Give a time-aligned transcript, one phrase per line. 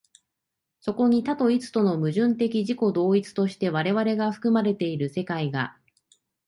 [0.79, 5.77] そこに多と一との矛盾的自己同一として我々が含まれている世界が、